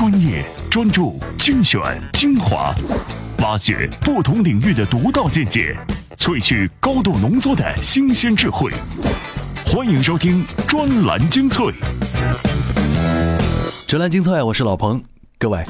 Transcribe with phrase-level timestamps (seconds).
[0.00, 1.78] 专业、专注、精选、
[2.14, 2.74] 精华，
[3.40, 5.76] 挖掘不同领域的独到见解，
[6.16, 8.72] 萃取高度浓缩的新鲜智慧。
[9.62, 11.66] 欢迎收听专栏精粹。
[13.86, 15.04] 专栏精粹，我是老彭，
[15.38, 15.62] 各位。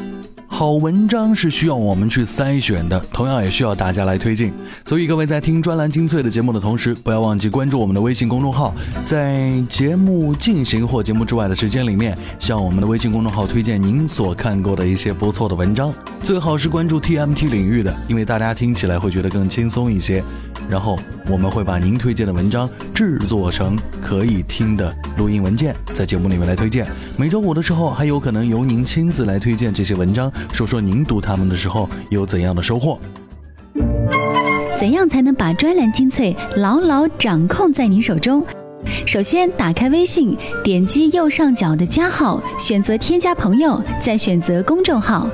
[0.60, 4.52] 好文章是需要我们去筛选的，同样也需要大家来推进。
[4.84, 8.74] 所以各位在听专栏精粹的节目的同时，不要忘记关注我们的微信公众号，
[9.06, 15.90] 在节目进行或节目之外的时间里面，向我们的微信公众号推荐您所看过的一些不错的文章。
[16.22, 20.22] 最好是关注 TMT 领域的，因为大家听起来会觉得更轻松一些。
[20.70, 20.96] 然后
[21.28, 26.86] 我们会把您推荐的文章制作成可以听的录音文件，在节目里面来推荐。
[27.18, 32.98] 每周五的时候，还有可能由您亲自来推荐这些文章，说说您读他们的时候有怎样的收获。
[34.78, 38.42] 怎样才能把专栏精粹牢牢掌控在您手中？
[39.06, 45.28] 首先，打开微信，点击右上角的加号，选择添加朋友，再选择公众号，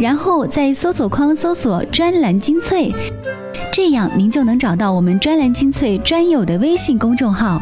[0.00, 2.90] 然后在搜索框搜索“专栏精粹”。
[3.72, 7.58] 这样，您就能找到我们专栏精粹专有的微信公众号。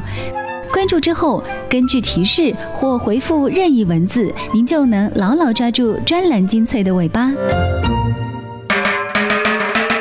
[0.73, 7.31] 关注之后，根据提示或回复任意文字，您就能牢牢抓住专栏精粹的尾巴。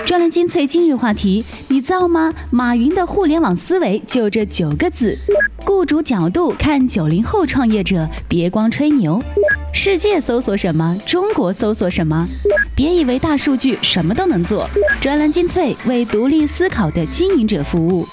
[0.03, 2.33] 专栏精粹今日话题：你造吗？
[2.49, 5.16] 马云的互联网思维就这九个字。
[5.63, 9.21] 雇主角度看九零后创业者，别光吹牛。
[9.71, 10.97] 世界搜索什么？
[11.05, 12.27] 中国搜索什么？
[12.80, 14.66] 别以为大数据什么都能做。
[15.02, 18.08] 专栏精粹为独立思考的经营者服务。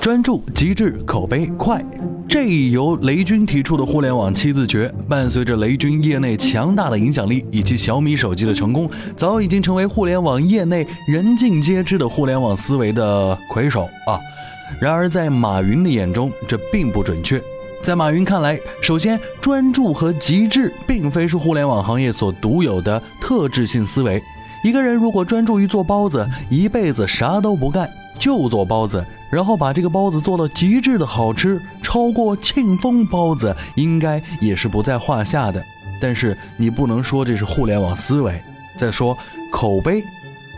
[0.00, 1.80] 专注、极致、口碑快，
[2.28, 14.18] 这一由雷军提出的互联网七字诀，伴随着雷军业内强大的影响力以及小米手机的成功，早已经成为互联网业内人尽皆知的互联网思维的魁首啊。
[14.80, 17.40] 然而，在马云的眼中，这并不准确。
[17.84, 24.22] 在马云看来，首先，专注和极致并非是互联网行业所独有的特质性思维。
[24.64, 27.86] 一个人如果专注于做包子，一辈子啥都不干。
[28.18, 35.62] 就做包子，然后把这个包子做到极致的好吃，超过庆丰包子，应该也是不在话下的。
[36.00, 38.40] 但是你不能说这是互联网思维。
[38.78, 39.14] 再说
[39.52, 40.02] 口碑，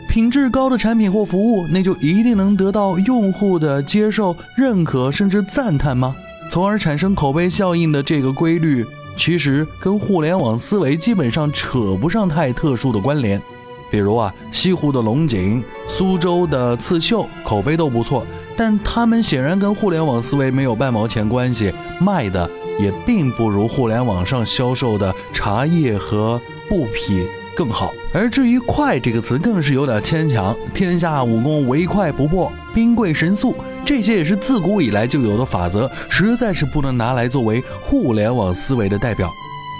[0.08, 6.14] 品质高的产品或服务，那就一定能得到用户的接受、认可，甚至赞叹吗？
[6.50, 8.84] 从而产生口碑效应的这个规律，
[9.16, 13.40] 其实跟互联网思维基本上扯不上太特殊的关联。
[13.88, 18.26] 比如啊，西湖的龙井、苏州的刺绣，口碑都不错，
[18.56, 27.24] 但他们显然跟互联网思维没有半毛钱关系，卖的也并不如互联网上销售的茶叶和布匹
[27.54, 27.94] 更好。
[28.12, 30.54] 而至于“快”这个词，更是有点牵强。
[30.74, 33.54] 天下武功唯快不破，兵贵神速，
[33.86, 39.30] 这些也是自古以来就有的法则，实在是不能拿来作为互联网思维的代表。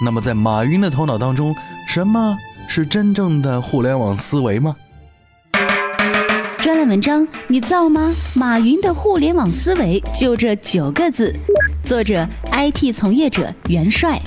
[0.01, 1.53] 那么，在马云的头脑当中，
[1.89, 2.37] 什么？
[2.69, 4.73] 是真正的互联网思维吗？
[6.59, 8.13] 专栏文章你造吗？
[8.33, 11.35] 马云的互联网思维就这九个字。
[11.83, 14.21] 作者：IT 从业者元帅。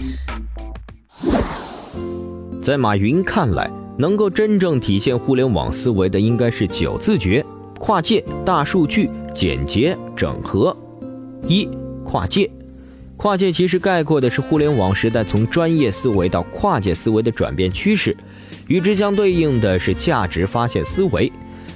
[2.62, 7.44] 在马云看来，能够真正体现互联网思维的应该是九字诀：
[7.80, 10.76] 跨界、大数据、简洁、整合。
[11.48, 11.66] 一、
[12.04, 12.48] 跨界。
[13.16, 18.14] 跨界其实概括的是互联网时代从专业思维到跨界思维的转变趋势，
[18.68, 21.32] 与之相对应的是价值发现思维。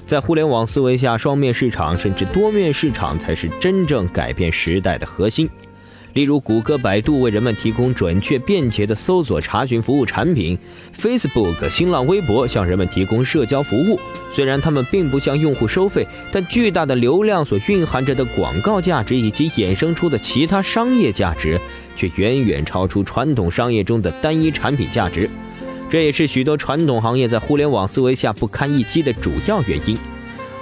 [0.06, 5.48] 在互联网思维下，双面市场甚至多面市场才是真正改变时代的核心。
[6.14, 10.56] 例如，谷歌、百度为人们提供准确、便捷的搜索查询服务产品
[10.96, 13.98] ；Facebook、新浪微博向人们提供社交服务。
[14.32, 21.60] 虽然他们并不向用户收费，但巨大的流量所蕴含着的广告价值以及衍生出的其他商业价值，
[21.96, 25.28] 却远远超出传统商业中的单一产品价值。
[25.90, 29.98] 这也是许多传统行业在互联网思维下不堪一击的主要原因。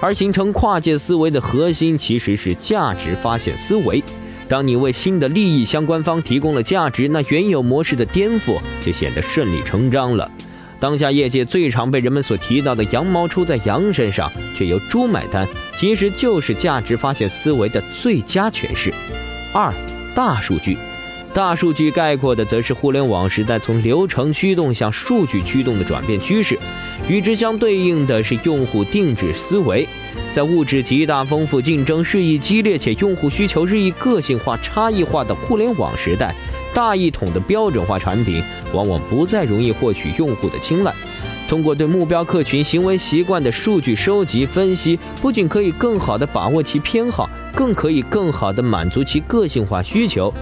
[0.00, 4.02] 而形成跨界思维的核心，其实是价值发现思维。
[4.52, 10.30] 当你为新的利益相关方提供了价值，那原有模式的颠覆就显得顺理成章了。
[10.78, 15.48] 当下业界最常被人们所提到的“羊毛出在羊身上，却由猪买单”，
[15.80, 18.92] 其实就是价值发现思维的最佳诠释。
[19.54, 19.72] 二、
[20.14, 20.76] 大数据，
[21.34, 26.58] 大数据概括的则是互联网时代从流程驱动向数据驱动的转变趋势，
[27.08, 29.88] 与之相对应的是用户定制思维。
[30.34, 36.34] 在物质极大丰富、竞争日益激烈且用户需求日益个性化、差异化的互联网时代，
[36.74, 38.42] 大一统的标准化产品
[38.74, 40.92] 往往不再容易获取用户的青睐。
[41.48, 50.32] 通过对目标客群行为习惯的数据收集分析，不仅可以更好地把握其偏好，更可以更好地满足其个性化需求。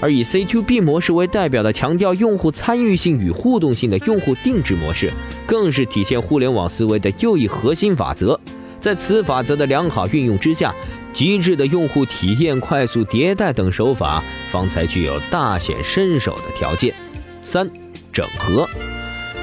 [0.00, 5.10] 而以 C to B 模式为代表的强调用户参与性与互动性的用户定制模式，
[5.46, 8.38] 更是体现互联网思维的又一核心法则。
[8.80, 10.74] 在此法则的良好运用之下，
[11.12, 16.94] 极致的用户体验、快速迭代等手法，方才具有大显身手的条件。
[17.42, 17.68] 三、
[18.10, 18.66] 整合。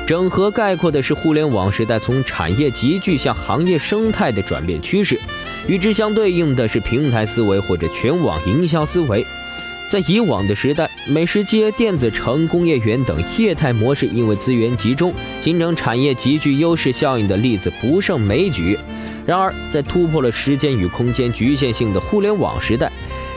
[0.08, 5.20] 整合概括的是互联网时代从产业集聚向行业生态的转变趋势，
[5.68, 9.24] 与之相对应的是平台思维或者全网营销思维。
[9.90, 18.78] 在以往的时代，美食街、电子城、工业园等业态模式因为资源集中，形成产业集聚优势效应的例子不胜枚举。
[19.26, 22.92] 然而，在突破了时间与空间局限性的互联网时代，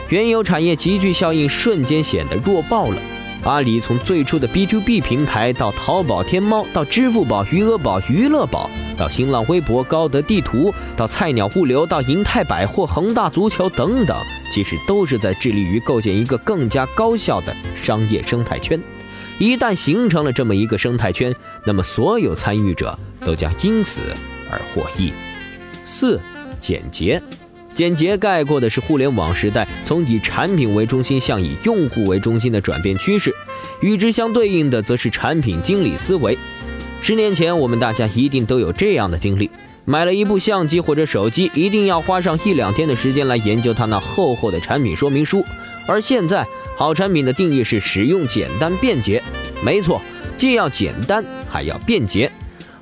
[0.09, 2.97] 原有产业集聚效应瞬间显得弱爆了。
[3.43, 14.15] 阿里从最初的 B to B 平台，到淘宝、天猫，到支付宝、余额宝、娱乐宝，到新浪微博、高德地图，到菜鸟物流，到银泰百货、恒大足球等等，
[14.53, 18.79] 其实都是在致力于构建一个更加高效的商业生态圈。
[19.39, 21.33] 一旦形成了这么一个生态圈，
[21.65, 22.95] 那么所有参与者
[23.25, 24.01] 都将因此
[24.51, 25.11] 而获益。
[25.87, 26.21] 四、
[26.61, 27.19] 简洁。
[27.73, 33.33] 简洁概括的是互联网时代从以产品为中心向以用户为中心的转变趋势，
[33.81, 36.37] 与之相对应的则是产品经理思维。
[37.01, 39.49] 十年前，我们大家一定都有这样的经历：
[39.85, 45.43] 买了一部相机或者手机，一定要花上一两天的时间来研究它那厚厚的产品说明书。
[45.87, 46.45] 而现在，
[46.77, 49.21] 好产品的定义是使用简单便捷。
[49.65, 49.99] 没错，
[50.37, 52.31] 既要简单，还要便捷。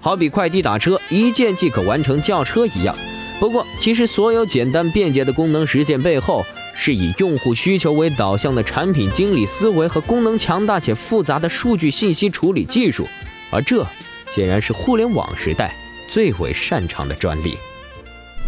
[0.02, 2.94] 好比快递打车，一键即可完成叫车一样。
[3.40, 6.46] 不过，其实所有简单便捷的功能实现背后，
[6.76, 13.08] 是以用户需求为导向的产品经理思维和功能强大且复杂的数据信息处理技术，
[13.50, 13.86] 而这
[14.36, 15.74] 显然是互联网时代
[16.10, 17.58] 最为擅长的专利。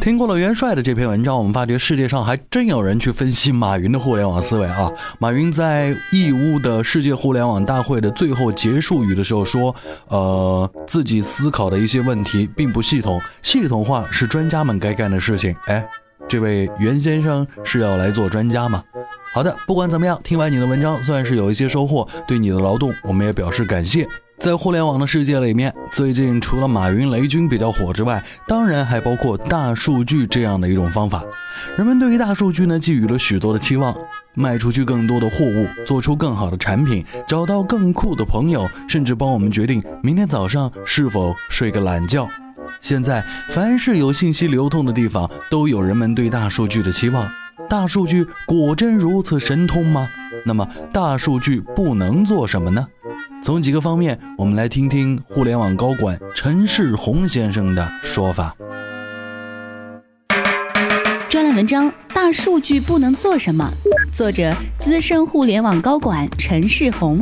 [0.02, 4.92] 听过了元帅的这篇文章，我们发觉世界上还真有人去分析马云的互联网思维啊！
[5.20, 9.74] 马云在义乌的世界互联网大会的最后结束语的时候说
[10.10, 15.86] ：“呃，自己思考的一些问题并不系统，系统化是专家们该干的事情。”哎，
[16.28, 18.84] 这位袁先生是要来做专家吗？
[19.32, 24.08] 好的，不管怎么样，听完你的文章算是有一些收获，对你的劳动我们也表示感谢。
[24.42, 31.24] 在互联网的世界里面，最近除了马云、雷军比较火之外，当然还包括大数据这样的一种方法。
[31.78, 33.96] 人们对于大数据呢，寄予了许多的期望，
[34.34, 42.28] 卖出去更多的货物，做出更好的产品，找到更酷的朋友，甚至帮我们决定明天早上是否睡个懒觉。
[42.82, 47.30] 现在，凡是有信息流通的地方，都有人们对大数据的期望。
[47.72, 50.10] 大数据果真如此神通吗？
[50.46, 52.86] 那么，大数据不能做什么呢？
[53.42, 58.54] 从几个方面，我们来听听互联网高管陈世宏先生的说法。
[61.30, 63.72] 专栏文章《大数据不能做什么》，
[64.14, 67.22] 作者资深互联网高管陈世宏。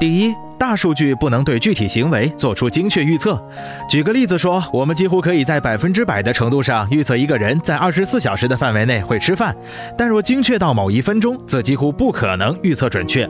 [0.00, 0.34] 第一。
[0.58, 3.40] 大数据不能对具体行为做出精确预测。
[3.88, 9.56] 举个例子说，我们几乎可以在百分之百的程度上预测一个人在二十四小时的范围内会吃饭，
[9.96, 13.28] 但若精确到某一分钟，则几乎不可能预测准确。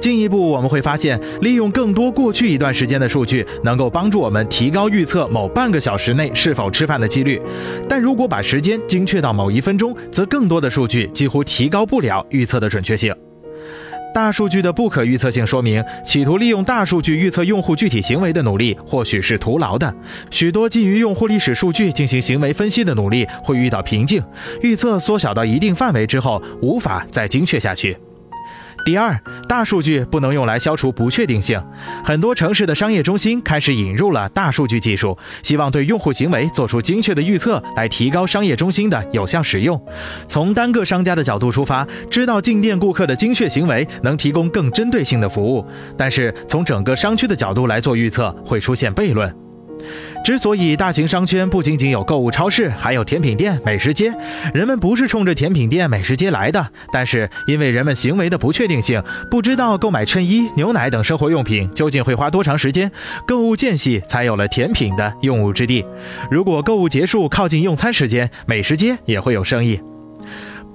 [0.00, 7.40] 进一步，我们会发现，利用更多过去一段时间的数据，能够帮助我们提高预测某半个小时内是否吃饭的几率。
[7.88, 13.14] 但如果把时间精确到某一分钟，则更多的数据几乎提高不了预测的准确性。
[14.12, 19.92] 大数据的不可预测性说明，企图利用大数据预测用户具体行为的努力或许是徒劳的。
[20.30, 24.22] 许多基于用户历史数据进行行为分析的努力会遇到瓶颈，
[24.62, 27.96] 预测缩小到一定范围之后，无法再精确下去。
[28.84, 29.18] 第二，
[29.48, 31.62] 大数据不能用来消除不确定性。
[32.04, 39.80] 很多城市的商业中心开始引入了大数据技术，希望对用户行为做出精确的预测，来提高商业中心的有效使用。
[40.26, 45.64] 从单个商家的角度出发，知道进店顾客的精确行为能提供更针对性的服务，
[45.96, 49.32] 但是从整个商区的角度来做预测，会出现悖论。
[50.22, 54.12] 之所以大型商圈不仅仅有购物超市，还有甜品店、美食街，
[54.52, 62.90] 人们不是冲着甜品店、美食街来的，但是因为人们行为的不确定性，不知道购买衬衣、牛奶等生活用品究竟会花多长时间，
[63.26, 65.84] 购物间隙才有了甜品的用武之地。
[66.30, 69.80] 如果购物结束靠近用餐时间，美食街也会有生意。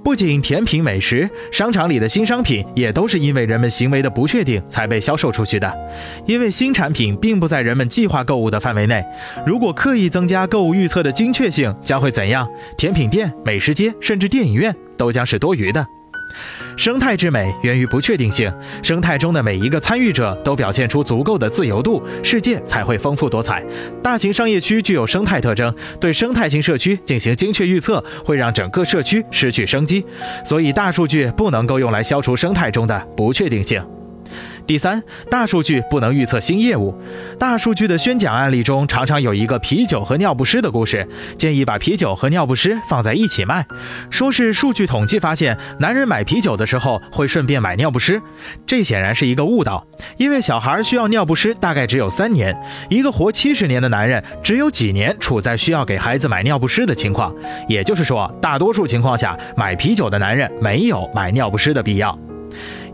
[0.06, 5.76] 不仅甜品美食，商场里的新商品也都是因为人们行为的不确定才被销售出去的。
[6.26, 9.04] 因为新产品并不在人们计划购物的范围内，
[9.44, 12.48] 如果刻意增加购物预测的精确性，将会怎样？
[12.78, 15.84] 甜品店、美食街，甚至电影院都将是多余的。
[16.76, 18.52] 生态之美源于不确定性，
[18.82, 23.64] 生态中的每一个参与者都表现出足够的自由度，世界才会丰富多彩。
[24.02, 30.04] 大型商业区具有生态特征，对生态型社区进行精确预测，会让整个社区失去生机。
[30.44, 33.84] 所以，大数据不能够用来消除生态中的不确定性。
[34.66, 36.94] 第三，大数据不能预测新业务。
[37.38, 41.06] 大数据的宣讲案例中，常常有一个啤酒和尿不湿的故事，
[41.38, 43.64] 建议把啤酒和尿不湿放在一起卖，
[44.10, 48.20] 说是数据统计发现，男人买啤酒的时候会顺便买尿不湿。
[48.66, 52.56] 这显然是一个误导，因为小孩需要尿不湿大概只有三年，
[52.88, 57.32] 一个活七十年的男人只有几年处在需要给孩子买尿不湿的情况。
[57.68, 62.18] 也就是说，大多数情况下，买啤酒的男人没有买尿不湿的必要。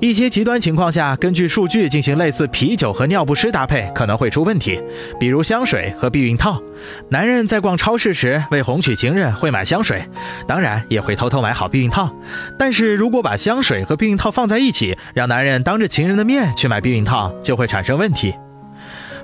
[0.02, 4.82] 一些极端情况下，根据数据进行类似啤酒和尿不湿搭配可能会出问题，
[5.20, 6.60] 比如香水和避孕套。
[7.08, 10.04] 男人在逛超市时为哄取情人会买香水，
[10.44, 12.12] 当然也会偷偷买好避孕套。
[12.58, 18.34] 但是如果把香水和避孕套放在一起，让男人当着情人的面去买避孕套，就会产生问题。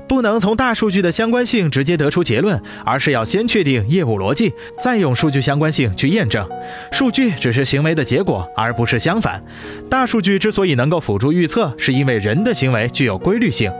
[0.09, 6.49] 不能从大数据的相关性直接得出结论，而是要先确定业务逻辑，再用数据相关性去验证。
[6.91, 9.43] 数据只是行为的结果，而不是相反。
[9.91, 13.71] 大数据之所以能够辅助预测，是因为人的行为具有规律性。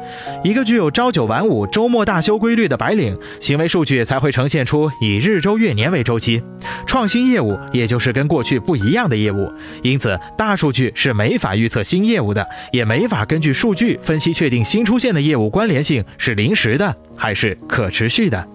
[0.45, 6.43] 一个具有朝九晚五、周末大休规律的白领，行为数据才会呈现出以日周月年为周期。
[6.87, 9.51] 创新业务也就是跟过去不一样的业务，
[9.83, 16.05] 因此大数据是没法预测新业务的，也没法根据数据分析确定新出现的业务关联性。
[16.19, 18.47] 是临时的还是可持续的？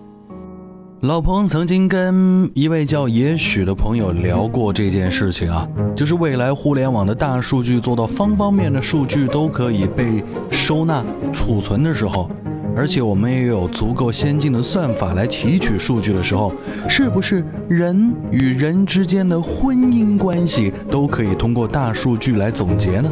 [1.01, 11.03] 老彭曾经跟一位叫也许的朋友聊过这件事情啊，就是未来互联网的大数据做到方方面面的数据都可以被收纳
[11.33, 12.29] 储存的时候。
[12.75, 16.51] 而且我们也有足够先进的算法来提取数据的时候，
[16.89, 23.11] 是不是人与人之间的婚姻关系都可以通过大数据来总结呢？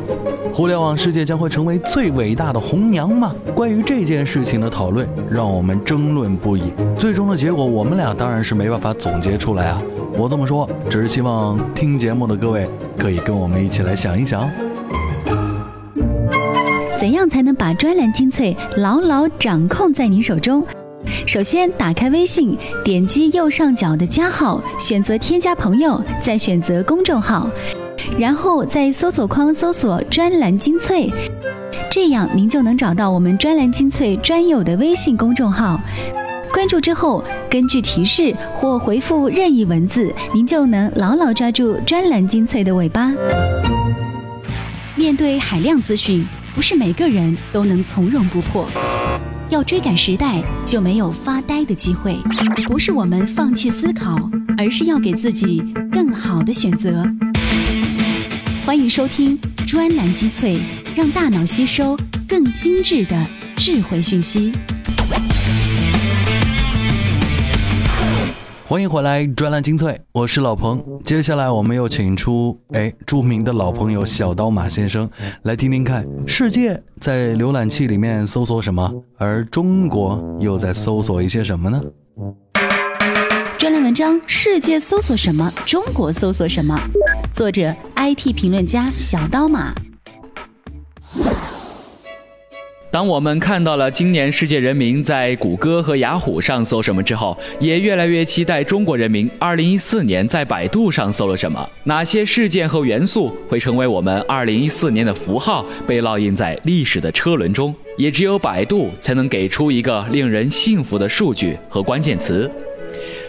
[0.53, 3.33] 互联网世界将会成为最伟大的红娘吗？
[3.55, 6.63] 关于这件事情的讨论，让我们争论不已。
[6.97, 9.81] 最终的结果，我们俩当然是没办法总结出来啊。
[10.13, 14.49] 我这么说，只是希望听节目的各位可以跟我们一起来想一想。
[16.97, 20.65] 怎样才把专栏精粹牢牢掌控在您手中？
[21.27, 27.47] 首先，打开微信，点击右上角的加号，选择添加朋友，再选择公众号，
[28.17, 31.07] 然后在搜索框搜索“专栏精粹”，
[31.91, 35.79] 这样您就能找到我们专栏精粹专有的微信公众号。
[36.51, 43.13] 关注之后，根据提示或回复任意文字，您就能牢牢抓住专栏精粹的尾巴。
[44.95, 46.25] 面对海量资讯。
[46.53, 48.67] 不是每个人都能从容不迫，
[49.49, 52.17] 要追赶时代，就没有发呆的机会。
[52.67, 57.09] 不是我们放弃思考，而是要给自己更好的选择。
[58.65, 60.59] 欢迎收听专栏精粹，
[60.93, 64.51] 让大脑吸收更精致的智慧讯息。
[68.71, 70.81] 欢迎回来，专栏精粹，我是老彭。
[71.03, 75.09] 接下来我们又请出哎著名的老朋友小刀马先生
[75.43, 81.81] 来听听看，世界在浏览器里面搜索什么，而中国又在搜索一些什么呢？
[83.57, 85.51] 专栏文章：世界搜索什么？
[85.65, 86.79] 中国搜索什么？
[87.33, 89.75] 作者：IT 评论家小刀马。
[92.91, 101.69] 当我们看到了今年世界人民在谷歌和雅虎上搜什么之后，也越来越期待中国人民2014年在百度上搜了什么。
[101.85, 107.73] 哪些事件和元素会成为我们2014年的符号，被烙印在历史的车轮中？
[107.97, 112.49] 也只有百度才能给出一个令人信服的数据和关键词。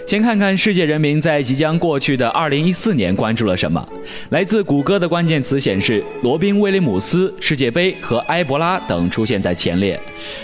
[0.04, 3.86] 先看看世界人民在即将过去的2014年关注了什么。
[4.30, 9.98] 来自谷歌的关键词显示，罗宾威廉姆斯、世界杯和埃博拉等出现在前列。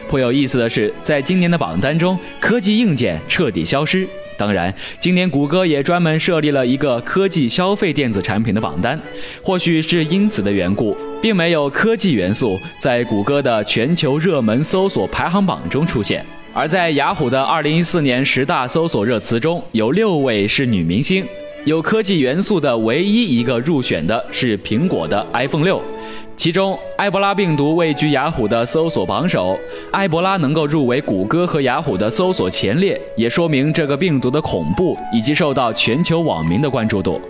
[0.09, 4.09] 颇有意思的是，在今年的榜单中，科技硬件彻底消失。
[4.38, 8.99] 当然，今年谷歌也专门设立了一个科技消费电子产品的榜单。
[9.43, 16.25] 或许是因此的缘故，并没有科技元素在谷歌的全球热门搜索排行榜中出现。
[16.59, 21.25] 而在雅虎的2014年十大搜索热词中，有六位是女明星。
[21.65, 25.81] 有科技元素的唯一一个入选的是苹果的 iPhone 六。
[26.37, 29.57] 其中，埃博拉病毒位居雅虎的搜索榜首。
[29.93, 37.21] 埃博拉能够入围谷歌和雅虎的搜索前列，也说明这个病毒的恐怖以及受到全球网民的关注度。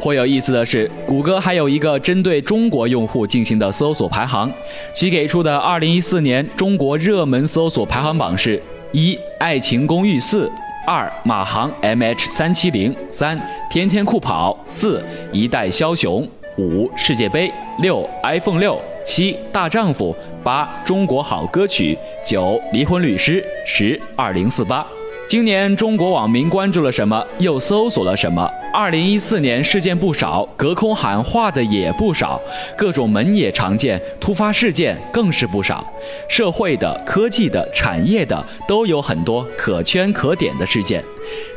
[0.00, 4.50] 颇有意思的是，谷歌还有一个针对中国用户进行的搜索排行，
[4.94, 8.60] 其给出的2014年中国热门搜索排行榜是：
[8.92, 10.48] 一、爱情公寓四；
[10.86, 13.38] 二、马航 MH 三七零；三、
[13.70, 16.26] 天天酷跑；四、一代枭雄；
[16.56, 24.86] 五世界杯，六 iPhone 六，七大丈夫，八中国好歌曲，九离婚律师，十二零四八。
[25.30, 27.24] 今年中国网民关注了什么？
[27.38, 28.50] 又搜索了什么？
[28.74, 32.40] 二零一四年事件不少，隔空喊话的也不少，
[32.76, 35.86] 各种门也常见，突发事件更是不少。
[36.28, 41.00] 社会的、科技的、产业的，都有很多可圈可点的事件。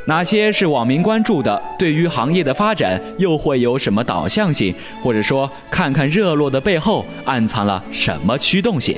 [0.05, 1.59] 哪些是网民关注的？
[1.75, 4.71] 对于行业的发展又会有什么导向性？
[5.01, 8.95] 或者说，看看热络的背后暗藏了什么驱动性？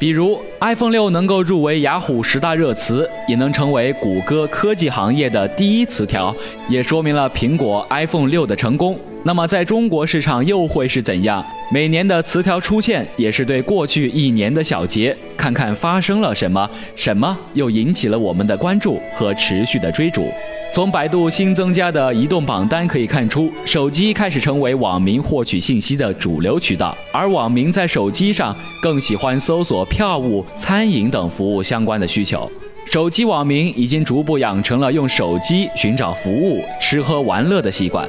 [0.00, 6.34] 比如，iPhone 六能够入围雅虎十大热词，也能成为谷歌科技行业的第一词条，
[6.70, 8.98] 也说明了苹果 iPhone 六的成功。
[9.22, 11.44] 那么，在中国市场又会是怎样？
[11.70, 20.26] 每年的词条出现，也是对过去一年的小结，看看发生了什么，什么又引起了我们的关注和持续的追逐。
[20.72, 32.50] 从百度新增加的移动榜单可以看出，手机开始成为网民获取信息的主流渠道，而网民在手机上更喜欢搜索票务、餐饮等服务相关的需求。
[32.86, 38.08] 手机网民已经逐步养成了用手机寻找服务、吃喝玩乐的习惯。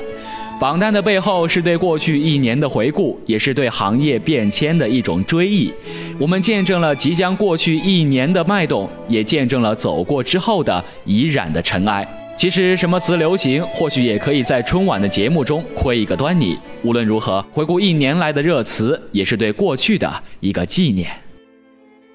[0.61, 5.73] 榜单的背后是对过去一年的回顾，也是对行业变迁的一种追忆。
[6.19, 12.07] 我们见证了即将过去一年的脉动，也见证了走过之后的已染的尘埃。
[12.37, 16.55] 其实什么词流行，或许也可以在春晚的节目中窥一个端倪。
[16.83, 21.09] 无论如何，回顾一年来的热词，也是对过去的一个纪念。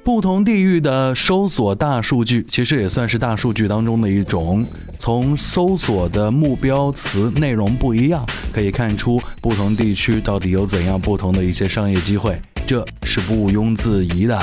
[0.07, 4.65] 不同地域的搜索大数据，其实也算是大数据当中的一种。
[5.01, 14.41] 从搜索的目标词内容不一样，可以看出不同地区到底有怎样不同的一些商业机会，这是毋庸置疑的。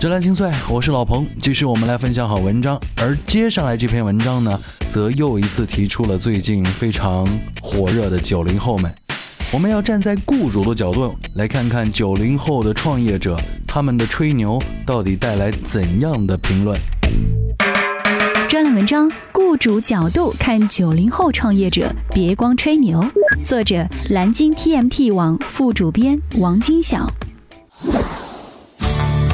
[0.00, 2.80] 浙蓝清碎，我是老彭，继续我们来分享好文章。
[2.96, 7.28] 而接下来这篇文章呢，则又一次提出了最近非常
[7.60, 8.90] 火热的九零后们。
[9.52, 16.76] 我们要站在雇主的角度来看看九零后的创业者，他们的吹牛到底带来怎样的评论？
[18.48, 23.04] 专栏文章：雇主角度看九零后创业者，别光吹牛。
[23.44, 27.08] 作者：蓝鲸 TMT 网副主编王金晓。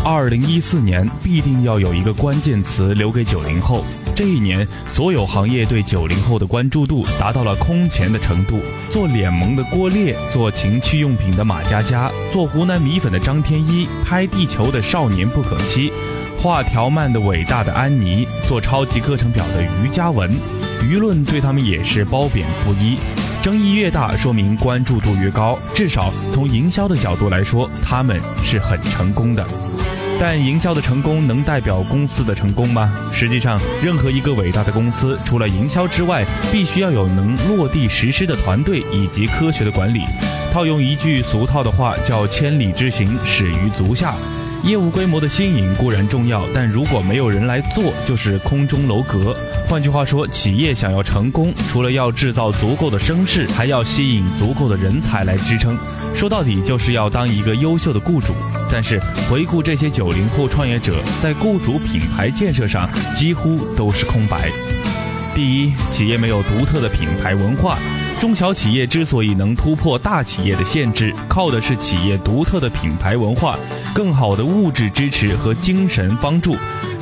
[0.04, 3.82] 二零一四年必定要有一个关键词留给九零后。
[4.14, 8.60] 这一年，所有行业对九零后的关注度达到了空前的程度。
[8.90, 15.90] 做脸萌的郭烈，做情趣用品的马佳佳，做湖南米粉的张天一，拍地球的少年不可欺，
[16.38, 20.30] 画条漫的伟大的安妮，做超级课程表的于嘉文。
[20.82, 22.98] 舆论对他们也是褒贬不一。
[23.42, 25.58] 争议越大，说明关注度越高。
[25.75, 29.44] 至少从营销的角度来说，他们是很成功的。
[30.20, 32.92] 但营销的成功能代表公司的成功吗？
[33.12, 40.02] 实际上，任何一个伟大的公司，除了营销之外，必须要有能落地实施的团队以及科学的管理。
[40.52, 44.14] 套用一句俗套的话，叫“千里之行，始于足下”。
[44.64, 49.36] 业务规模的新颖固然重要，但如果没有人来做，就是空中楼阁。
[49.68, 55.76] 换句话说，企业想要成功，除了要制造足够的声势，还要吸引足够的人才来支撑。
[56.14, 58.32] 说到底，就是要当一个优秀的雇主。
[58.70, 64.48] 但是回顾这些九零后创业者，在雇主品牌建设上几乎都是空白。
[65.34, 67.76] 第一，企业没有独特的品牌文化。
[68.23, 73.58] 中小企业之所以能突破大企业的限制，靠的是企业独特的品牌文化、
[73.93, 76.54] 更好的物质支持和精神帮助，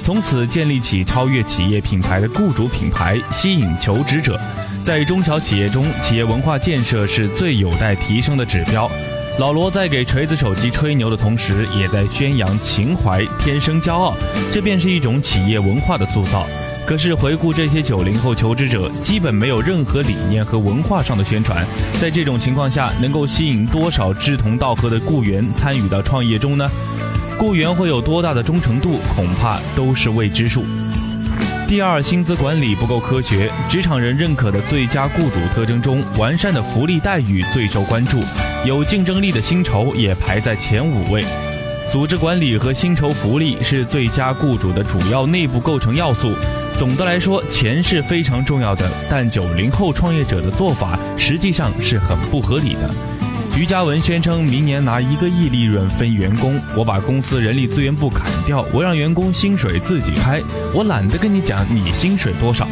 [0.03, 4.41] 从此建立起超越企业品牌的雇主品牌，吸引求职者。
[4.83, 8.91] 在中小企业中，企业文化建设是最有待提升的指标。
[9.39, 14.15] 老罗在给锤子手机吹牛的同时，也在宣扬情怀、天生骄傲，
[14.51, 16.47] 这便是一种企业文化的塑造。
[16.91, 21.65] 可是回顾这些九零后求职者，基本没有任何理念和文化上的宣传。
[22.01, 26.69] 在这种情况下，能够吸引多少志同道合的雇员参与到创业中呢？
[27.39, 30.65] 雇员会有多大的忠诚度，恐怕都是未知数。
[31.69, 33.49] 第二，薪资管理不够科学。
[33.69, 38.19] 职场人认可的最佳雇主特征中，完善的福利待遇最受关注，
[38.67, 41.25] 有竞争力的薪酬也排在前五位。
[41.89, 46.33] 组织管理和薪酬福利是最佳雇主的主要内部构成要素。
[46.81, 52.91] 总的来说，钱是非常重要的，但九零后创业者的做法实际上是很不合理的。
[53.55, 60.41] 于嘉文宣称，明年拿一个亿利润分员工，我把公司人力资源部砍掉，我让员工薪水自己开，
[60.75, 62.67] 我懒得跟你讲你薪水多少。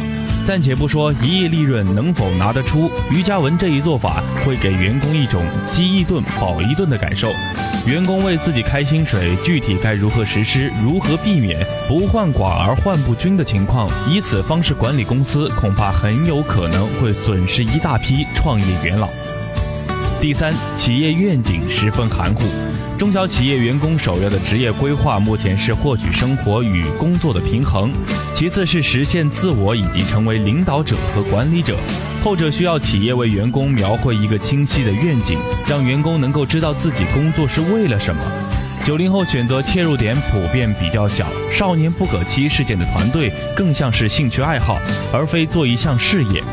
[0.49, 7.29] 暂且不说一亿利润能否拿得出，于嘉文这一做法会给员工一种饥一顿饱一顿的感受。
[7.85, 10.71] 员工为自己开薪水，具体该如何实施？
[10.83, 13.87] 如何避免不患寡而患不均的情况？
[14.09, 19.07] 以此方式管理公司，恐怕很有可能会损失一大批创业元老。
[20.21, 22.43] 第三，企业愿景十分含糊。
[22.97, 27.89] 中小企业员工首要的职业规划，目前是获取生活与工作的平衡，
[28.35, 31.77] 其次是实现自我以及成为领导者和管理者。
[32.21, 38.21] 后者需要企业为员工描绘一个清晰的愿景，让员工能够知道自己工作是为了什么。
[38.83, 44.81] 九零后选择切入点普遍比较小，少年不可欺事件的团队更像是兴趣爱好，
[45.13, 46.43] 而非做一项事业。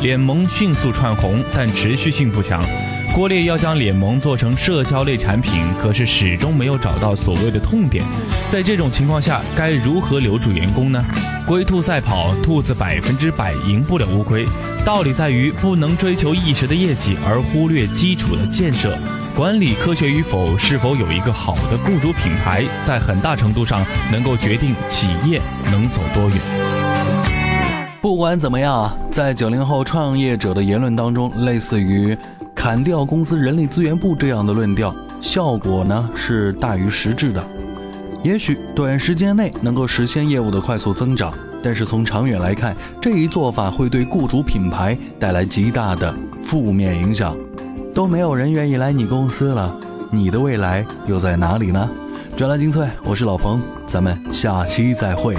[0.00, 2.64] 脸盟迅速窜红，但持续性不强。
[3.12, 8.04] 郭烈要将脸萌做成社交类产品，可是始终没有找到所谓的痛点。
[8.50, 11.04] 在这种情况下，该如何留住员工呢？
[11.44, 14.46] 龟兔赛跑，兔子百分之百赢不了乌龟。
[14.84, 18.96] 道理在于不能追求一时的业绩，而忽略基础的建设。
[19.36, 26.38] 管理科学与否，是否有一个好的雇主品牌，在很大程度上能够决定企业能走多远。
[28.00, 32.16] 不管怎么样，在九零后创业者的言论当中，类似于。
[32.60, 37.42] 砍掉公司人力资源部这样的论调，效果呢是大于实质的。
[38.22, 41.32] 也许短时间内能够实现业务的快速增长，
[41.64, 47.34] 但是从长远来看，这一做法会对雇主品牌带来极大的负面影响。
[47.94, 49.74] 都没有人愿意来你公司了，
[50.12, 51.88] 你的未来又在哪里呢？
[52.36, 55.34] 专栏精粹，我是老彭，咱们下期再会。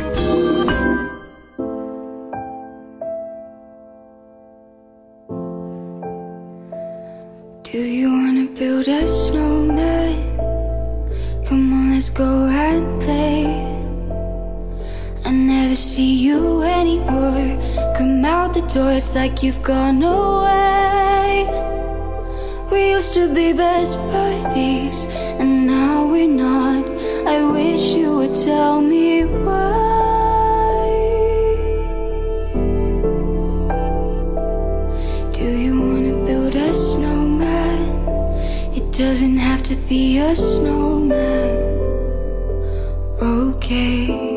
[19.16, 21.46] Like you've gone away.
[22.72, 25.06] We used to be best buddies,
[25.40, 26.86] and now we're not.
[27.28, 29.72] I wish you would tell me why.
[35.34, 37.90] Do you wanna build a snowman?
[38.74, 41.58] It doesn't have to be a snowman.
[43.22, 44.31] Okay,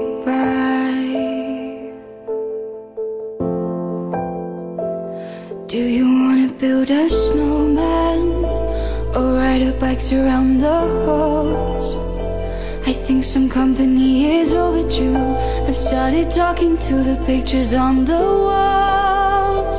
[13.35, 15.35] some company is overdue.
[15.67, 19.77] I've started talking to the pictures on the walls.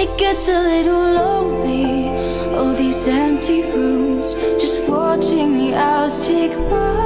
[0.00, 2.08] It gets a little lonely,
[2.56, 7.04] all these empty rooms, just watching the hours tick by.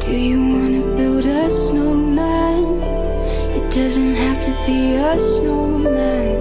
[0.00, 2.64] Do you wanna build a snowman?
[3.58, 6.38] It doesn't have to be a snowman.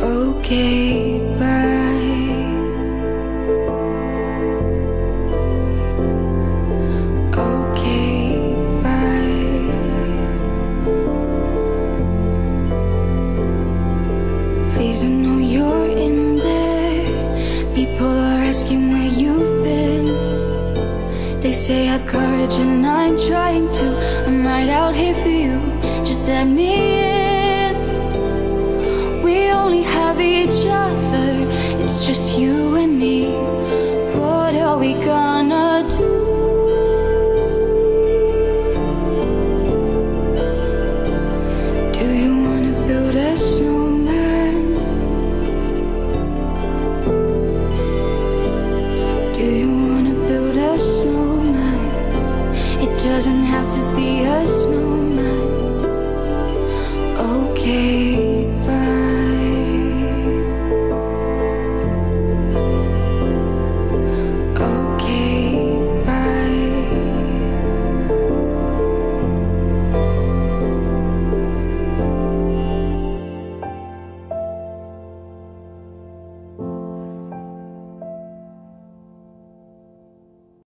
[0.00, 1.07] Okay,
[22.58, 23.86] and I'm trying to.
[24.26, 25.60] I'm right out here for you.
[26.04, 27.00] Just let me
[27.66, 29.22] in.
[29.22, 31.46] We only have each other.
[31.82, 32.67] It's just you